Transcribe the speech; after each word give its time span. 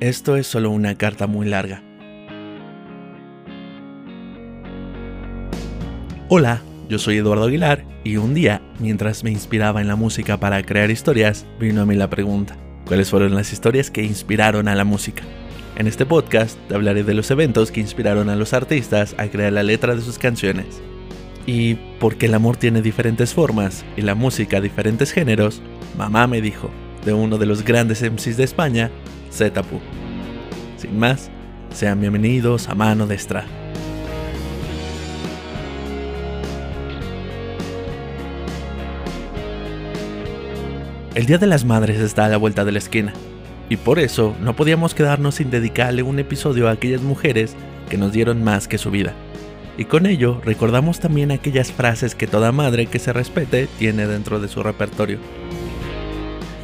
Esto 0.00 0.36
es 0.36 0.46
solo 0.46 0.70
una 0.70 0.94
carta 0.94 1.26
muy 1.26 1.48
larga. 1.48 1.82
Hola, 6.28 6.62
yo 6.88 7.00
soy 7.00 7.16
Eduardo 7.16 7.46
Aguilar 7.46 7.84
y 8.04 8.16
un 8.16 8.32
día, 8.32 8.62
mientras 8.78 9.24
me 9.24 9.32
inspiraba 9.32 9.80
en 9.80 9.88
la 9.88 9.96
música 9.96 10.36
para 10.36 10.62
crear 10.62 10.92
historias, 10.92 11.46
vino 11.58 11.82
a 11.82 11.84
mí 11.84 11.96
la 11.96 12.08
pregunta, 12.08 12.56
¿cuáles 12.86 13.10
fueron 13.10 13.34
las 13.34 13.52
historias 13.52 13.90
que 13.90 14.04
inspiraron 14.04 14.68
a 14.68 14.76
la 14.76 14.84
música? 14.84 15.24
En 15.74 15.88
este 15.88 16.06
podcast 16.06 16.56
te 16.68 16.76
hablaré 16.76 17.02
de 17.02 17.14
los 17.14 17.32
eventos 17.32 17.72
que 17.72 17.80
inspiraron 17.80 18.28
a 18.28 18.36
los 18.36 18.52
artistas 18.52 19.16
a 19.18 19.26
crear 19.26 19.52
la 19.52 19.64
letra 19.64 19.96
de 19.96 20.02
sus 20.02 20.16
canciones. 20.16 20.80
Y 21.44 21.74
porque 21.98 22.26
el 22.26 22.34
amor 22.34 22.56
tiene 22.56 22.82
diferentes 22.82 23.34
formas 23.34 23.84
y 23.96 24.02
la 24.02 24.14
música 24.14 24.60
diferentes 24.60 25.10
géneros, 25.10 25.60
mamá 25.96 26.28
me 26.28 26.40
dijo, 26.40 26.70
de 27.04 27.12
uno 27.12 27.38
de 27.38 27.46
los 27.46 27.64
grandes 27.64 28.02
MCs 28.02 28.36
de 28.36 28.44
España, 28.44 28.90
Zetapu. 29.32 29.80
Sin 30.76 30.98
más, 30.98 31.30
sean 31.74 32.00
bienvenidos 32.00 32.68
a 32.68 32.74
Mano 32.74 33.06
de 33.06 33.14
Extra. 33.14 33.44
El 41.14 41.26
Día 41.26 41.38
de 41.38 41.46
las 41.48 41.64
Madres 41.64 42.00
está 42.00 42.26
a 42.26 42.28
la 42.28 42.36
vuelta 42.36 42.64
de 42.64 42.72
la 42.72 42.78
esquina, 42.78 43.12
y 43.68 43.76
por 43.76 43.98
eso 43.98 44.36
no 44.40 44.54
podíamos 44.54 44.94
quedarnos 44.94 45.36
sin 45.36 45.50
dedicarle 45.50 46.02
un 46.02 46.18
episodio 46.18 46.68
a 46.68 46.72
aquellas 46.72 47.02
mujeres 47.02 47.56
que 47.90 47.98
nos 47.98 48.12
dieron 48.12 48.44
más 48.44 48.68
que 48.68 48.78
su 48.78 48.90
vida. 48.90 49.14
Y 49.76 49.84
con 49.84 50.06
ello 50.06 50.40
recordamos 50.44 51.00
también 51.00 51.30
aquellas 51.30 51.72
frases 51.72 52.14
que 52.14 52.26
toda 52.26 52.52
madre 52.52 52.86
que 52.86 52.98
se 52.98 53.12
respete 53.12 53.68
tiene 53.78 54.06
dentro 54.06 54.40
de 54.40 54.48
su 54.48 54.62
repertorio. 54.62 55.18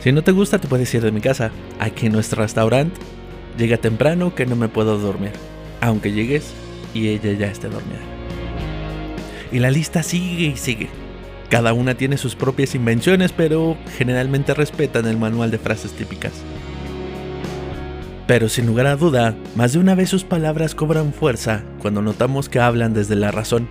Si 0.05 0.13
no 0.13 0.23
te 0.23 0.33
gusta 0.33 0.59
te 0.59 0.69
puedes 0.69 0.93
ir 0.93 1.01
de 1.01 1.13
mi 1.13 1.23
casa, 1.23 1.51
aquí 1.81 2.05
en 2.05 2.13
nuestro 2.13 2.43
restaurante. 2.43 3.01
Llega 3.57 3.79
temprano 3.79 4.35
que 4.35 4.45
no 4.45 4.55
me 4.55 4.69
puedo 4.69 4.99
dormir, 4.99 5.33
aunque 5.81 6.13
llegues 6.13 6.53
y 6.93 7.09
ella 7.09 7.33
ya 7.33 7.47
esté 7.47 7.71
dormida. 7.71 8.03
Y 9.51 9.61
la 9.61 9.71
lista 9.71 10.03
sigue 10.03 10.49
y 10.49 10.57
sigue. 10.59 10.91
Cada 11.49 11.73
una 11.73 11.95
tiene 11.95 12.19
sus 12.19 12.35
propias 12.35 12.75
invenciones, 12.75 13.33
pero 13.33 13.79
generalmente 13.97 14.53
respetan 14.53 15.07
el 15.07 15.17
manual 15.17 15.51
de 15.51 15.57
frases 15.57 15.93
típicas. 15.93 16.35
Pero 18.27 18.51
sin 18.51 18.67
lugar 18.67 18.89
a 18.89 18.97
duda, 18.97 19.35
más 19.57 19.73
de 19.73 19.79
una 19.79 19.95
vez 19.95 20.11
sus 20.11 20.25
palabras 20.25 20.75
cobran 20.75 21.15
fuerza 21.15 21.63
cuando 21.81 22.03
notamos 22.03 22.51
que 22.51 22.61
hablan 22.61 22.93
desde 22.93 23.17
la 23.17 23.31
razón. 23.31 23.71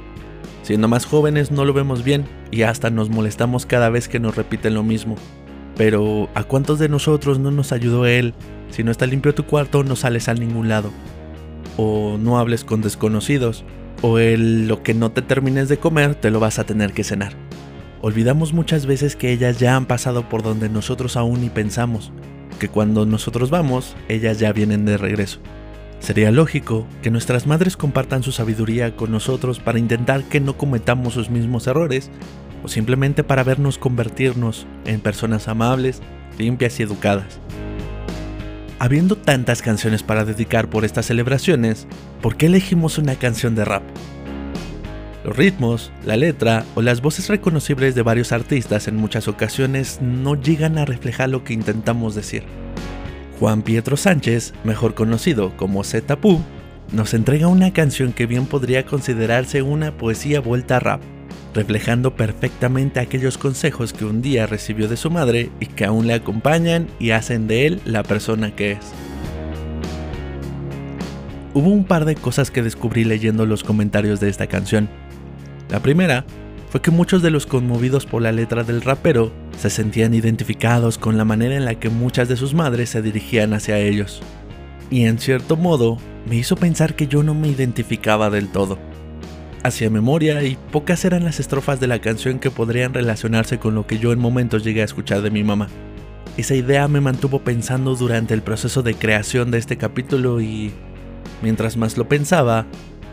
Siendo 0.63 0.87
más 0.87 1.05
jóvenes 1.05 1.51
no 1.51 1.63
lo 1.63 1.73
vemos 1.73 2.03
bien 2.03 2.25
y 2.49 2.63
hasta 2.63 2.89
nos 2.89 3.11
molestamos 3.11 3.67
cada 3.67 3.89
vez 3.89 4.07
que 4.07 4.19
nos 4.19 4.35
repiten 4.35 4.73
lo 4.73 4.81
mismo. 4.81 5.15
Pero 5.75 6.29
¿a 6.35 6.43
cuántos 6.43 6.79
de 6.79 6.89
nosotros 6.89 7.39
no 7.39 7.51
nos 7.51 7.71
ayudó 7.71 8.05
él? 8.05 8.33
Si 8.69 8.83
no 8.83 8.91
está 8.91 9.05
limpio 9.05 9.33
tu 9.33 9.45
cuarto 9.45 9.83
no 9.83 9.95
sales 9.95 10.27
a 10.29 10.33
ningún 10.33 10.69
lado. 10.69 10.91
O 11.77 12.17
no 12.19 12.37
hables 12.37 12.63
con 12.63 12.81
desconocidos. 12.81 13.65
O 14.01 14.19
el 14.19 14.67
lo 14.67 14.83
que 14.83 14.93
no 14.93 15.11
te 15.11 15.21
termines 15.21 15.69
de 15.69 15.77
comer 15.77 16.15
te 16.15 16.31
lo 16.31 16.39
vas 16.39 16.59
a 16.59 16.65
tener 16.65 16.93
que 16.93 17.03
cenar. 17.03 17.33
Olvidamos 18.01 18.53
muchas 18.53 18.85
veces 18.85 19.15
que 19.15 19.31
ellas 19.31 19.59
ya 19.59 19.75
han 19.75 19.85
pasado 19.85 20.27
por 20.27 20.43
donde 20.43 20.69
nosotros 20.69 21.15
aún 21.15 21.41
ni 21.41 21.49
pensamos 21.49 22.11
que 22.59 22.67
cuando 22.69 23.05
nosotros 23.05 23.49
vamos, 23.49 23.95
ellas 24.07 24.39
ya 24.39 24.53
vienen 24.53 24.85
de 24.85 24.97
regreso. 24.97 25.39
Sería 25.99 26.31
lógico 26.31 26.85
que 27.01 27.11
nuestras 27.11 27.47
madres 27.47 27.77
compartan 27.77 28.23
su 28.23 28.31
sabiduría 28.31 28.95
con 28.95 29.11
nosotros 29.11 29.59
para 29.59 29.79
intentar 29.79 30.23
que 30.25 30.39
no 30.39 30.57
cometamos 30.57 31.13
sus 31.13 31.29
mismos 31.29 31.65
errores 31.67 32.11
o 32.63 32.67
simplemente 32.67 33.23
para 33.23 33.43
vernos 33.43 33.77
convertirnos 33.77 34.65
en 34.85 35.01
personas 35.01 35.47
amables, 35.47 36.01
limpias 36.37 36.79
y 36.79 36.83
educadas. 36.83 37.39
Habiendo 38.79 39.15
tantas 39.15 39.61
canciones 39.61 40.03
para 40.03 40.25
dedicar 40.25 40.69
por 40.69 40.83
estas 40.83 41.05
celebraciones, 41.05 41.87
¿por 42.21 42.35
qué 42.35 42.47
elegimos 42.47 42.97
una 42.97 43.15
canción 43.15 43.55
de 43.55 43.65
rap? 43.65 43.83
Los 45.23 45.37
ritmos, 45.37 45.91
la 46.05 46.17
letra 46.17 46.65
o 46.75 46.81
las 46.81 47.01
voces 47.01 47.29
reconocibles 47.29 47.95
de 47.95 48.01
varios 48.01 48.33
artistas 48.33 48.89
en 48.89 48.97
muchas 48.97 49.29
ocasiones 49.29 49.99
no 50.01 50.35
llegan 50.35 50.77
a 50.77 50.83
reflejar 50.83 51.29
lo 51.29 51.45
que 51.45 51.53
intentamos 51.53 52.13
decir. 52.13 52.43
Juan 53.39 53.61
Pietro 53.61 53.95
Sánchez, 53.95 54.53
mejor 54.65 54.95
conocido 54.95 55.55
como 55.55 55.83
Zetapu, 55.85 56.41
nos 56.91 57.13
entrega 57.13 57.47
una 57.47 57.71
canción 57.71 58.11
que 58.11 58.25
bien 58.25 58.45
podría 58.45 58.85
considerarse 58.85 59.61
una 59.61 59.97
poesía 59.97 60.41
vuelta 60.41 60.77
a 60.77 60.79
rap, 60.79 61.01
reflejando 61.53 62.15
perfectamente 62.15 62.99
aquellos 62.99 63.37
consejos 63.37 63.93
que 63.93 64.05
un 64.05 64.21
día 64.21 64.47
recibió 64.47 64.87
de 64.87 64.97
su 64.97 65.11
madre 65.11 65.51
y 65.59 65.67
que 65.67 65.85
aún 65.85 66.07
le 66.07 66.13
acompañan 66.13 66.87
y 66.99 67.11
hacen 67.11 67.47
de 67.47 67.67
él 67.67 67.81
la 67.85 68.03
persona 68.03 68.55
que 68.55 68.73
es. 68.73 68.93
Hubo 71.53 71.69
un 71.69 71.83
par 71.83 72.05
de 72.05 72.15
cosas 72.15 72.49
que 72.49 72.63
descubrí 72.63 73.03
leyendo 73.03 73.45
los 73.45 73.63
comentarios 73.63 74.19
de 74.19 74.29
esta 74.29 74.47
canción. 74.47 74.89
La 75.69 75.79
primera 75.81 76.25
fue 76.71 76.81
que 76.81 76.89
muchos 76.89 77.21
de 77.21 77.29
los 77.29 77.45
conmovidos 77.45 78.07
por 78.07 78.23
la 78.23 78.31
letra 78.31 78.63
del 78.63 78.81
rapero 78.81 79.31
se 79.59 79.69
sentían 79.69 80.15
identificados 80.15 80.97
con 80.97 81.17
la 81.17 81.25
manera 81.25 81.55
en 81.55 81.65
la 81.65 81.75
que 81.75 81.89
muchas 81.89 82.27
de 82.27 82.37
sus 82.37 82.55
madres 82.55 82.89
se 82.89 83.03
dirigían 83.03 83.53
hacia 83.53 83.77
ellos. 83.77 84.23
Y 84.89 85.05
en 85.05 85.19
cierto 85.19 85.55
modo 85.55 85.99
me 86.27 86.35
hizo 86.35 86.55
pensar 86.55 86.95
que 86.95 87.05
yo 87.05 87.21
no 87.21 87.35
me 87.35 87.49
identificaba 87.49 88.31
del 88.31 88.47
todo. 88.51 88.79
Hacía 89.63 89.89
memoria 89.89 90.43
y 90.43 90.57
pocas 90.73 91.05
eran 91.05 91.23
las 91.23 91.39
estrofas 91.39 91.79
de 91.79 91.87
la 91.87 91.99
canción 91.99 92.39
que 92.39 92.51
podrían 92.51 92.93
relacionarse 92.93 93.59
con 93.59 93.75
lo 93.75 93.87
que 93.87 93.97
yo 93.97 94.11
en 94.11 94.19
momentos 94.19 94.65
llegué 94.65 94.81
a 94.81 94.85
escuchar 94.85 95.21
de 95.21 95.31
mi 95.31 95.45
mamá. 95.45 95.69
Esa 96.35 96.53
idea 96.53 96.89
me 96.89 96.99
mantuvo 96.99 97.39
pensando 97.39 97.95
durante 97.95 98.33
el 98.33 98.41
proceso 98.41 98.83
de 98.83 98.95
creación 98.95 99.51
de 99.51 99.59
este 99.59 99.77
capítulo 99.77 100.41
y 100.41 100.73
mientras 101.41 101.77
más 101.77 101.97
lo 101.97 102.09
pensaba, 102.09 102.65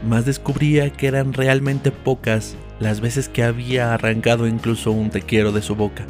más 0.05 0.25
descubría 0.25 0.91
que 0.91 1.07
eran 1.07 1.35
realmente 1.35 1.93
pocas 1.93 2.57
las 2.81 3.01
veces 3.01 3.29
que 3.29 3.45
había 3.45 3.95
arrancado 3.95 4.49
incluso 4.49 4.91
un 4.91 5.11
te 5.11 5.23
quiero 5.23 5.53
de 5.53 5.63
su 5.63 5.77
boca. 5.77 6.05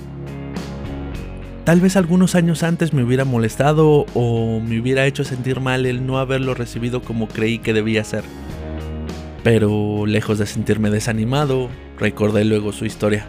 Tal 1.64 1.82
vez 1.82 1.96
algunos 1.96 2.34
años 2.34 2.62
antes 2.62 2.94
me 2.94 3.04
hubiera 3.04 3.26
molestado 3.26 4.06
o 4.14 4.60
me 4.60 4.80
hubiera 4.80 5.04
hecho 5.04 5.24
sentir 5.24 5.60
mal 5.60 5.84
el 5.84 6.06
no 6.06 6.18
haberlo 6.18 6.54
recibido 6.54 7.02
como 7.02 7.28
creí 7.28 7.58
que 7.58 7.74
debía 7.74 8.04
ser. 8.04 8.24
Pero 9.42 10.06
lejos 10.06 10.38
de 10.38 10.46
sentirme 10.46 10.90
desanimado, 10.90 11.68
recordé 11.98 12.44
luego 12.44 12.72
su 12.72 12.84
historia. 12.84 13.26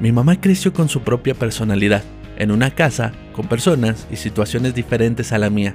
Mi 0.00 0.12
mamá 0.12 0.40
creció 0.40 0.72
con 0.72 0.88
su 0.88 1.02
propia 1.02 1.34
personalidad, 1.34 2.02
en 2.38 2.50
una 2.50 2.70
casa, 2.70 3.12
con 3.32 3.48
personas 3.48 4.06
y 4.10 4.16
situaciones 4.16 4.74
diferentes 4.74 5.32
a 5.32 5.38
la 5.38 5.50
mía, 5.50 5.74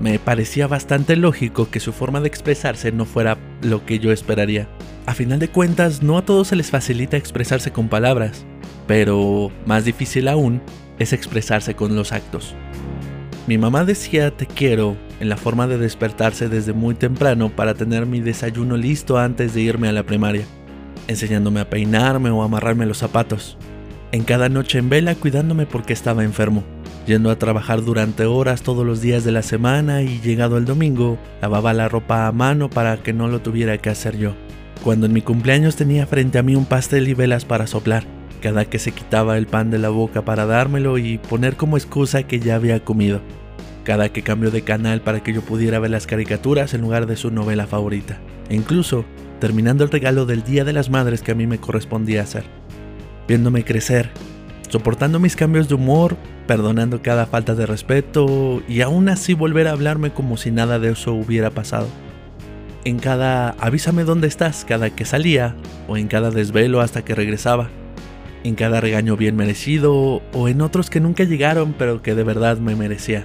me 0.00 0.18
parecía 0.20 0.68
bastante 0.68 1.16
lógico 1.16 1.70
que 1.70 1.80
su 1.80 1.92
forma 1.92 2.20
de 2.20 2.28
expresarse 2.28 2.92
no 2.92 3.04
fuera 3.04 3.36
lo 3.62 3.84
que 3.84 3.98
yo 3.98 4.12
esperaría. 4.12 4.68
A 5.06 5.14
final 5.14 5.40
de 5.40 5.48
cuentas, 5.48 6.02
no 6.02 6.18
a 6.18 6.24
todos 6.24 6.48
se 6.48 6.56
les 6.56 6.70
facilita 6.70 7.16
expresarse 7.16 7.72
con 7.72 7.88
palabras, 7.88 8.44
pero 8.86 9.50
más 9.66 9.84
difícil 9.84 10.28
aún 10.28 10.62
es 10.98 11.12
expresarse 11.12 11.74
con 11.74 11.96
los 11.96 12.12
actos. 12.12 12.54
Mi 13.48 13.56
mamá 13.56 13.86
decía 13.86 14.30
te 14.30 14.44
quiero 14.44 14.94
en 15.20 15.30
la 15.30 15.38
forma 15.38 15.66
de 15.66 15.78
despertarse 15.78 16.50
desde 16.50 16.74
muy 16.74 16.94
temprano 16.94 17.48
para 17.48 17.72
tener 17.72 18.04
mi 18.04 18.20
desayuno 18.20 18.76
listo 18.76 19.16
antes 19.16 19.54
de 19.54 19.62
irme 19.62 19.88
a 19.88 19.92
la 19.92 20.02
primaria, 20.02 20.44
enseñándome 21.06 21.60
a 21.60 21.70
peinarme 21.70 22.28
o 22.28 22.42
amarrarme 22.42 22.84
los 22.84 22.98
zapatos, 22.98 23.56
en 24.12 24.24
cada 24.24 24.50
noche 24.50 24.76
en 24.76 24.90
vela 24.90 25.14
cuidándome 25.14 25.64
porque 25.64 25.94
estaba 25.94 26.24
enfermo 26.24 26.62
yendo 27.06 27.30
a 27.30 27.38
trabajar 27.38 27.82
durante 27.82 28.26
horas 28.26 28.60
todos 28.60 28.84
los 28.84 29.00
días 29.00 29.24
de 29.24 29.32
la 29.32 29.42
semana 29.42 30.02
y 30.02 30.20
llegado 30.20 30.58
el 30.58 30.66
domingo, 30.66 31.16
lavaba 31.40 31.72
la 31.72 31.88
ropa 31.88 32.26
a 32.26 32.32
mano 32.32 32.68
para 32.68 32.98
que 32.98 33.14
no 33.14 33.28
lo 33.28 33.40
tuviera 33.40 33.78
que 33.78 33.88
hacer 33.88 34.18
yo. 34.18 34.34
Cuando 34.84 35.06
en 35.06 35.14
mi 35.14 35.22
cumpleaños 35.22 35.74
tenía 35.74 36.06
frente 36.06 36.36
a 36.36 36.42
mí 36.42 36.54
un 36.54 36.66
pastel 36.66 37.08
y 37.08 37.14
velas 37.14 37.46
para 37.46 37.66
soplar, 37.66 38.04
cada 38.42 38.64
que 38.66 38.78
se 38.78 38.92
quitaba 38.92 39.36
el 39.38 39.46
pan 39.46 39.70
de 39.70 39.78
la 39.78 39.88
boca 39.88 40.24
para 40.26 40.46
dármelo 40.46 40.98
y 40.98 41.16
poner 41.16 41.56
como 41.56 41.76
excusa 41.76 42.24
que 42.24 42.40
ya 42.40 42.54
había 42.54 42.84
comido, 42.84 43.20
cada 43.88 44.10
que 44.10 44.20
cambió 44.20 44.50
de 44.50 44.60
canal 44.60 45.00
para 45.00 45.22
que 45.22 45.32
yo 45.32 45.40
pudiera 45.40 45.78
ver 45.78 45.90
las 45.90 46.06
caricaturas 46.06 46.74
en 46.74 46.82
lugar 46.82 47.06
de 47.06 47.16
su 47.16 47.30
novela 47.30 47.66
favorita, 47.66 48.18
e 48.50 48.54
incluso 48.54 49.06
terminando 49.40 49.82
el 49.82 49.90
regalo 49.90 50.26
del 50.26 50.44
Día 50.44 50.62
de 50.64 50.74
las 50.74 50.90
Madres 50.90 51.22
que 51.22 51.32
a 51.32 51.34
mí 51.34 51.46
me 51.46 51.56
correspondía 51.56 52.20
hacer, 52.20 52.44
viéndome 53.26 53.64
crecer, 53.64 54.10
soportando 54.68 55.20
mis 55.20 55.36
cambios 55.36 55.70
de 55.70 55.76
humor, 55.76 56.18
perdonando 56.46 57.00
cada 57.00 57.24
falta 57.24 57.54
de 57.54 57.64
respeto 57.64 58.62
y 58.68 58.82
aún 58.82 59.08
así 59.08 59.32
volver 59.32 59.66
a 59.68 59.72
hablarme 59.72 60.10
como 60.10 60.36
si 60.36 60.50
nada 60.50 60.78
de 60.78 60.90
eso 60.90 61.14
hubiera 61.14 61.48
pasado. 61.48 61.88
En 62.84 62.98
cada 62.98 63.52
avísame 63.58 64.04
dónde 64.04 64.28
estás 64.28 64.66
cada 64.66 64.90
que 64.90 65.06
salía 65.06 65.56
o 65.88 65.96
en 65.96 66.08
cada 66.08 66.30
desvelo 66.30 66.82
hasta 66.82 67.06
que 67.06 67.14
regresaba. 67.14 67.70
En 68.44 68.54
cada 68.54 68.82
regaño 68.82 69.16
bien 69.16 69.34
merecido 69.34 70.20
o 70.34 70.48
en 70.48 70.60
otros 70.60 70.90
que 70.90 71.00
nunca 71.00 71.24
llegaron 71.24 71.72
pero 71.72 72.02
que 72.02 72.14
de 72.14 72.24
verdad 72.24 72.58
me 72.58 72.76
merecía. 72.76 73.24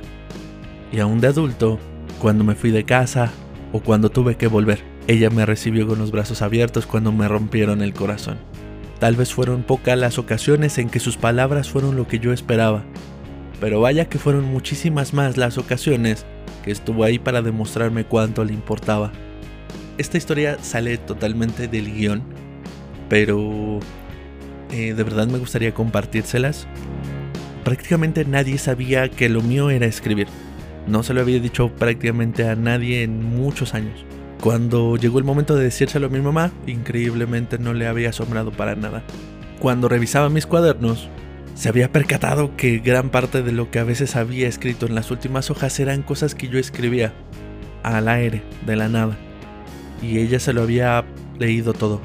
Y 0.93 0.99
aún 0.99 1.19
de 1.19 1.27
adulto, 1.27 1.79
cuando 2.19 2.43
me 2.43 2.53
fui 2.53 2.69
de 2.69 2.85
casa 2.85 3.31
o 3.71 3.79
cuando 3.79 4.11
tuve 4.11 4.37
que 4.37 4.45
volver, 4.45 4.83
ella 5.07 5.31
me 5.31 5.43
recibió 5.43 5.87
con 5.87 5.97
los 5.97 6.11
brazos 6.11 6.43
abiertos 6.43 6.85
cuando 6.85 7.11
me 7.11 7.27
rompieron 7.27 7.81
el 7.81 7.95
corazón. 7.95 8.37
Tal 8.99 9.15
vez 9.15 9.33
fueron 9.33 9.63
pocas 9.63 9.97
las 9.97 10.19
ocasiones 10.19 10.77
en 10.77 10.89
que 10.89 10.99
sus 10.99 11.17
palabras 11.17 11.67
fueron 11.67 11.95
lo 11.95 12.07
que 12.07 12.19
yo 12.19 12.31
esperaba, 12.31 12.83
pero 13.59 13.81
vaya 13.81 14.05
que 14.05 14.19
fueron 14.19 14.45
muchísimas 14.45 15.15
más 15.15 15.35
las 15.35 15.57
ocasiones 15.57 16.27
que 16.63 16.71
estuvo 16.71 17.03
ahí 17.03 17.17
para 17.17 17.41
demostrarme 17.41 18.05
cuánto 18.05 18.45
le 18.45 18.53
importaba. 18.53 19.11
Esta 19.97 20.19
historia 20.19 20.59
sale 20.61 20.99
totalmente 20.99 21.67
del 21.67 21.91
guion, 21.91 22.21
pero 23.09 23.79
eh, 24.71 24.93
de 24.93 25.03
verdad 25.03 25.27
me 25.27 25.39
gustaría 25.39 25.73
compartírselas. 25.73 26.67
Prácticamente 27.63 28.25
nadie 28.25 28.59
sabía 28.59 29.09
que 29.09 29.27
lo 29.27 29.41
mío 29.41 29.71
era 29.71 29.87
escribir. 29.87 30.27
No 30.87 31.03
se 31.03 31.13
lo 31.13 31.21
había 31.21 31.39
dicho 31.39 31.69
prácticamente 31.69 32.47
a 32.47 32.55
nadie 32.55 33.03
en 33.03 33.23
muchos 33.23 33.73
años. 33.73 34.05
Cuando 34.41 34.97
llegó 34.97 35.19
el 35.19 35.23
momento 35.23 35.55
de 35.55 35.63
decírselo 35.63 36.07
a 36.07 36.09
mi 36.09 36.19
mamá, 36.19 36.51
increíblemente 36.67 37.57
no 37.57 37.73
le 37.73 37.87
había 37.87 38.09
asombrado 38.09 38.51
para 38.51 38.75
nada. 38.75 39.03
Cuando 39.59 39.87
revisaba 39.87 40.29
mis 40.29 40.45
cuadernos, 40.45 41.07
se 41.55 41.69
había 41.69 41.91
percatado 41.91 42.57
que 42.57 42.79
gran 42.79 43.09
parte 43.09 43.41
de 43.41 43.53
lo 43.53 43.71
que 43.71 43.79
a 43.79 43.85
veces 43.85 44.15
había 44.15 44.47
escrito 44.47 44.85
en 44.85 44.95
las 44.95 45.11
últimas 45.11 45.49
hojas 45.49 45.79
eran 45.79 46.01
cosas 46.01 46.35
que 46.35 46.49
yo 46.49 46.59
escribía 46.59 47.13
al 47.83 48.07
aire, 48.09 48.43
de 48.65 48.75
la 48.75 48.89
nada. 48.89 49.17
Y 50.01 50.19
ella 50.19 50.39
se 50.39 50.51
lo 50.51 50.63
había 50.63 51.05
leído 51.39 51.73
todo. 51.73 52.01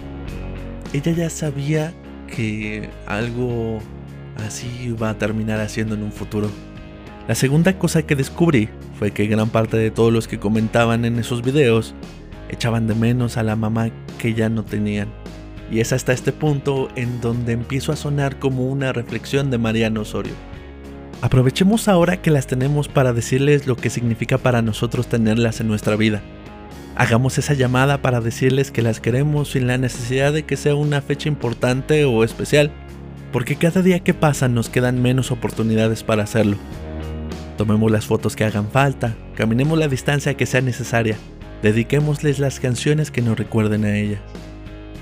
Ella 0.93 1.13
ya 1.13 1.31
sabía 1.31 1.93
que 2.29 2.91
algo 3.07 3.81
así 4.37 4.69
iba 4.85 5.11
a 5.11 5.19
terminar 5.19 5.61
haciendo 5.61 5.95
en 5.95 6.03
un 6.05 6.13
futuro. 6.13 6.51
La 7.29 7.35
segunda 7.35 7.79
cosa 7.79 8.05
que 8.05 8.17
descubrí 8.17 8.71
fue 8.99 9.11
que 9.11 9.27
gran 9.27 9.51
parte 9.51 9.77
de 9.77 9.91
todos 9.91 10.11
los 10.11 10.27
que 10.27 10.39
comentaban 10.39 11.05
en 11.05 11.19
esos 11.19 11.43
videos 11.43 11.95
echaban 12.49 12.87
de 12.87 12.95
menos 12.95 13.37
a 13.37 13.43
la 13.43 13.55
mamá 13.55 13.91
que 14.17 14.33
ya 14.33 14.49
no 14.49 14.65
tenían. 14.65 15.09
Y 15.71 15.81
es 15.81 15.93
hasta 15.93 16.15
este 16.15 16.33
punto 16.33 16.89
en 16.97 17.21
donde 17.21 17.53
empiezo 17.53 17.93
a 17.93 17.97
sonar 17.97 18.39
como 18.39 18.67
una 18.67 18.95
reflexión 18.95 19.51
de 19.51 19.59
Mariano 19.59 20.01
Osorio. 20.01 20.33
Aprovechemos 21.21 21.87
ahora 21.87 22.23
que 22.23 22.31
las 22.31 22.47
tenemos 22.47 22.89
para 22.89 23.13
decirles 23.13 23.67
lo 23.67 23.77
que 23.77 23.91
significa 23.91 24.39
para 24.39 24.63
nosotros 24.63 25.07
tenerlas 25.07 25.61
en 25.61 25.69
nuestra 25.69 25.97
vida. 25.97 26.23
Hagamos 26.97 27.37
esa 27.37 27.53
llamada 27.53 28.01
para 28.01 28.23
decirles 28.23 28.71
que 28.71 28.81
las 28.81 29.01
queremos 29.01 29.51
sin 29.51 29.67
la 29.67 29.77
necesidad 29.77 30.33
de 30.33 30.45
que 30.45 30.57
sea 30.57 30.75
una 30.75 31.03
fecha 31.03 31.29
importante 31.29 32.07
o 32.07 32.25
especial, 32.25 32.71
porque 33.33 33.57
cada 33.57 33.83
día 33.83 34.01
que 34.01 34.15
pasa 34.15 34.49
nos 34.49 34.71
quedan 34.71 35.03
menos 35.03 35.31
oportunidades 35.31 36.03
para 36.03 36.23
hacerlo. 36.23 36.57
Tomemos 37.59 37.91
las 37.91 38.07
fotos 38.07 38.37
que 38.37 38.45
hagan 38.45 38.71
falta, 38.71 39.17
caminemos 39.35 39.77
la 39.77 39.89
distancia 39.89 40.35
que 40.35 40.47
sea 40.47 40.61
necesaria, 40.61 41.17
dediquémosles 41.61 42.39
las 42.39 42.61
canciones 42.61 43.11
que 43.11 43.21
nos 43.21 43.37
recuerden 43.37 43.85
a 43.85 43.97
ellas. 43.97 44.21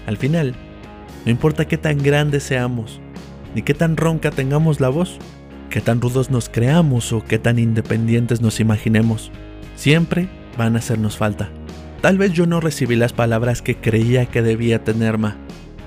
Al 0.06 0.16
final, 0.16 0.54
no 1.26 1.30
importa 1.30 1.66
qué 1.66 1.76
tan 1.76 1.98
grandes 1.98 2.44
seamos, 2.44 2.98
ni 3.54 3.60
qué 3.60 3.74
tan 3.74 3.98
ronca 3.98 4.30
tengamos 4.30 4.80
la 4.80 4.88
voz, 4.88 5.18
qué 5.68 5.82
tan 5.82 6.00
rudos 6.00 6.30
nos 6.30 6.48
creamos 6.48 7.12
o 7.12 7.22
qué 7.22 7.38
tan 7.38 7.58
independientes 7.58 8.40
nos 8.40 8.58
imaginemos, 8.58 9.30
siempre 9.74 10.30
van 10.56 10.76
a 10.76 10.78
hacernos 10.78 11.18
falta. 11.18 11.50
Tal 12.00 12.16
vez 12.16 12.32
yo 12.32 12.46
no 12.46 12.60
recibí 12.60 12.96
las 12.96 13.12
palabras 13.12 13.60
que 13.60 13.76
creía 13.76 14.24
que 14.24 14.40
debía 14.40 14.82
tener, 14.82 15.18
Ma, 15.18 15.36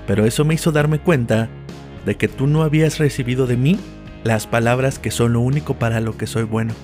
pero 0.06 0.24
eso 0.24 0.44
me 0.44 0.54
hizo 0.54 0.70
darme 0.70 1.00
cuenta 1.00 1.48
de 2.06 2.14
que 2.14 2.28
tú 2.28 2.46
no 2.46 2.62
habías 2.62 2.98
recibido 2.98 3.48
de 3.48 3.56
mí 3.56 3.76
las 4.24 4.46
palabras 4.46 4.98
que 4.98 5.10
son 5.10 5.32
lo 5.32 5.40
único 5.40 5.74
para 5.74 6.00
lo 6.00 6.16
que 6.16 6.26
soy 6.26 6.44
bueno. 6.44 6.74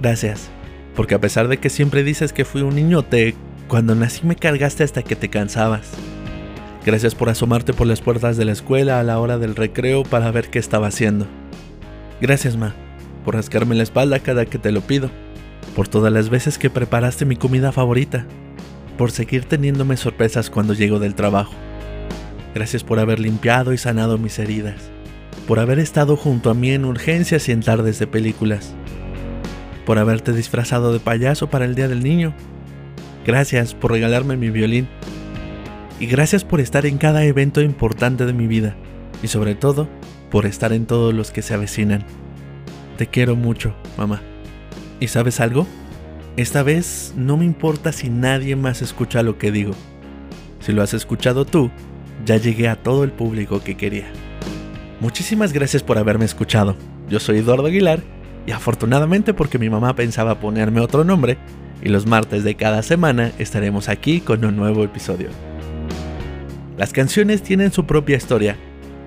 Gracias, 0.00 0.50
porque 0.94 1.14
a 1.14 1.20
pesar 1.20 1.48
de 1.48 1.58
que 1.58 1.70
siempre 1.70 2.02
dices 2.02 2.32
que 2.32 2.44
fui 2.44 2.62
un 2.62 2.74
niñote, 2.74 3.34
cuando 3.68 3.94
nací 3.94 4.26
me 4.26 4.36
cargaste 4.36 4.84
hasta 4.84 5.02
que 5.02 5.16
te 5.16 5.28
cansabas. 5.28 5.92
Gracias 6.84 7.14
por 7.14 7.28
asomarte 7.28 7.72
por 7.72 7.86
las 7.86 8.00
puertas 8.00 8.36
de 8.36 8.44
la 8.44 8.52
escuela 8.52 9.00
a 9.00 9.04
la 9.04 9.18
hora 9.18 9.38
del 9.38 9.54
recreo 9.54 10.02
para 10.02 10.30
ver 10.30 10.48
qué 10.48 10.58
estaba 10.58 10.86
haciendo. 10.86 11.26
Gracias, 12.20 12.56
Ma, 12.56 12.74
por 13.24 13.34
rascarme 13.34 13.74
la 13.74 13.82
espalda 13.82 14.20
cada 14.20 14.46
que 14.46 14.58
te 14.58 14.72
lo 14.72 14.80
pido, 14.80 15.10
por 15.76 15.88
todas 15.88 16.12
las 16.12 16.30
veces 16.30 16.58
que 16.58 16.70
preparaste 16.70 17.26
mi 17.26 17.36
comida 17.36 17.70
favorita, 17.70 18.26
por 18.96 19.10
seguir 19.10 19.44
teniéndome 19.44 19.96
sorpresas 19.96 20.50
cuando 20.50 20.74
llego 20.74 20.98
del 20.98 21.14
trabajo. 21.14 21.52
Gracias 22.54 22.82
por 22.82 22.98
haber 22.98 23.20
limpiado 23.20 23.72
y 23.72 23.78
sanado 23.78 24.18
mis 24.18 24.38
heridas, 24.38 24.90
por 25.50 25.58
haber 25.58 25.80
estado 25.80 26.16
junto 26.16 26.48
a 26.48 26.54
mí 26.54 26.70
en 26.70 26.84
urgencias 26.84 27.48
y 27.48 27.50
en 27.50 27.60
tardes 27.60 27.98
de 27.98 28.06
películas, 28.06 28.72
por 29.84 29.98
haberte 29.98 30.32
disfrazado 30.32 30.92
de 30.92 31.00
payaso 31.00 31.50
para 31.50 31.64
el 31.64 31.74
Día 31.74 31.88
del 31.88 32.04
Niño. 32.04 32.34
Gracias 33.26 33.74
por 33.74 33.90
regalarme 33.90 34.36
mi 34.36 34.50
violín 34.50 34.86
y 35.98 36.06
gracias 36.06 36.44
por 36.44 36.60
estar 36.60 36.86
en 36.86 36.98
cada 36.98 37.24
evento 37.24 37.62
importante 37.62 38.26
de 38.26 38.32
mi 38.32 38.46
vida 38.46 38.76
y 39.24 39.26
sobre 39.26 39.56
todo 39.56 39.88
por 40.30 40.46
estar 40.46 40.72
en 40.72 40.86
todos 40.86 41.12
los 41.12 41.32
que 41.32 41.42
se 41.42 41.52
avecinan. 41.52 42.04
Te 42.96 43.08
quiero 43.08 43.34
mucho, 43.34 43.74
mamá. 43.98 44.22
¿Y 45.00 45.08
sabes 45.08 45.40
algo? 45.40 45.66
Esta 46.36 46.62
vez 46.62 47.12
no 47.16 47.36
me 47.36 47.44
importa 47.44 47.90
si 47.90 48.08
nadie 48.08 48.54
más 48.54 48.82
escucha 48.82 49.24
lo 49.24 49.36
que 49.36 49.50
digo. 49.50 49.72
Si 50.60 50.70
lo 50.70 50.80
has 50.80 50.94
escuchado 50.94 51.44
tú, 51.44 51.72
ya 52.24 52.36
llegué 52.36 52.68
a 52.68 52.80
todo 52.80 53.02
el 53.02 53.10
público 53.10 53.64
que 53.64 53.76
quería. 53.76 54.12
Muchísimas 55.00 55.54
gracias 55.54 55.82
por 55.82 55.96
haberme 55.96 56.26
escuchado. 56.26 56.76
Yo 57.08 57.20
soy 57.20 57.38
Eduardo 57.38 57.66
Aguilar 57.66 58.00
y 58.46 58.50
afortunadamente 58.52 59.32
porque 59.32 59.58
mi 59.58 59.70
mamá 59.70 59.96
pensaba 59.96 60.40
ponerme 60.40 60.80
otro 60.80 61.04
nombre, 61.04 61.38
y 61.82 61.88
los 61.88 62.06
martes 62.06 62.44
de 62.44 62.54
cada 62.54 62.82
semana 62.82 63.32
estaremos 63.38 63.88
aquí 63.88 64.20
con 64.20 64.44
un 64.44 64.56
nuevo 64.56 64.84
episodio. 64.84 65.30
Las 66.76 66.92
canciones 66.92 67.42
tienen 67.42 67.72
su 67.72 67.86
propia 67.86 68.18
historia, 68.18 68.56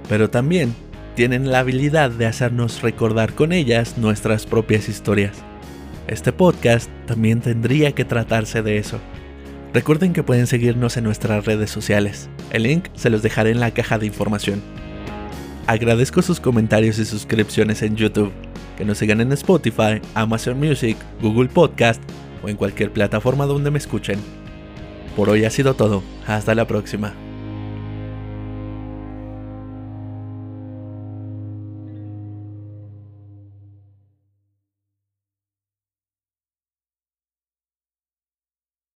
pero 0.10 0.32
también 0.32 0.74
tienen 1.16 1.52
la 1.52 1.60
habilidad 1.60 2.10
de 2.10 2.26
hacernos 2.26 2.82
recordar 2.82 3.34
con 3.34 3.54
ellas 3.54 4.00
nuestras 4.00 4.48
propias 4.48 4.90
historias. 4.90 5.38
Este 6.08 6.34
podcast 6.34 6.90
también 7.06 7.42
tendría 7.42 7.92
que 7.94 8.06
tratarse 8.06 8.64
de 8.64 8.78
eso. 8.78 9.00
Recuerden 9.76 10.14
que 10.14 10.24
pueden 10.24 10.48
seguirnos 10.48 10.98
en 10.98 11.04
nuestras 11.04 11.46
redes 11.46 11.70
sociales. 11.70 12.30
El 12.50 12.64
link 12.64 12.88
se 12.96 13.12
los 13.12 13.22
dejaré 13.22 13.52
en 13.52 13.60
la 13.60 13.72
caja 13.72 14.00
de 14.00 14.08
información. 14.08 14.62
Agradezco 15.66 16.22
sus 16.22 16.40
comentarios 16.42 17.00
y 17.00 17.06
suscripciones 17.06 17.82
en 17.82 17.96
YouTube. 17.96 18.32
Que 18.78 18.84
nos 18.84 18.98
sigan 18.98 19.22
en 19.22 19.32
Spotify, 19.32 20.02
Amazon 20.14 20.60
Music, 20.60 20.98
Google 21.22 21.48
Podcast 21.48 22.02
o 22.44 22.50
en 22.50 22.58
cualquier 22.58 22.92
plataforma 22.92 23.46
donde 23.46 23.72
me 23.72 23.78
escuchen. 23.78 24.20
Por 25.16 25.30
hoy 25.30 25.46
ha 25.46 25.50
sido 25.50 25.76
todo. 25.76 26.04
Hasta 26.28 26.54
la 26.56 26.68
próxima. 26.68 27.14